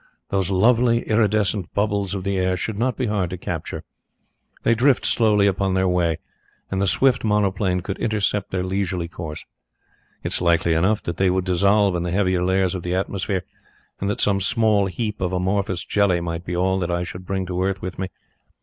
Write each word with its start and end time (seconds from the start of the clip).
Those 0.29 0.49
lovely 0.49 1.07
iridescent 1.07 1.75
bubbles 1.75 2.15
of 2.15 2.23
the 2.23 2.35
air 2.35 2.57
should 2.57 2.75
not 2.79 2.97
be 2.97 3.05
hard 3.05 3.29
to 3.29 3.37
capture. 3.37 3.83
They 4.63 4.73
drift 4.73 5.05
slowly 5.05 5.45
upon 5.45 5.75
their 5.75 5.87
way, 5.87 6.17
and 6.71 6.81
the 6.81 6.87
swift 6.87 7.23
monoplane 7.23 7.81
could 7.81 7.99
intercept 7.99 8.49
their 8.49 8.63
leisurely 8.63 9.07
course. 9.07 9.45
It 10.23 10.33
is 10.33 10.41
likely 10.41 10.73
enough 10.73 11.03
that 11.03 11.17
they 11.17 11.29
would 11.29 11.45
dissolve 11.45 11.93
in 11.95 12.01
the 12.01 12.09
heavier 12.09 12.41
layers 12.41 12.73
of 12.73 12.81
the 12.81 12.95
atmosphere, 12.95 13.43
and 13.99 14.09
that 14.09 14.21
some 14.21 14.41
small 14.41 14.87
heap 14.87 15.21
of 15.21 15.33
amorphous 15.33 15.85
jelly 15.85 16.19
might 16.19 16.45
be 16.45 16.55
all 16.57 16.79
that 16.79 16.89
I 16.89 17.03
should 17.03 17.23
bring 17.27 17.45
to 17.45 17.61
earth 17.61 17.83
with 17.83 17.99
me. 17.99 18.07